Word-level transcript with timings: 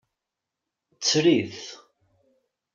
Tter-it. 0.97 1.61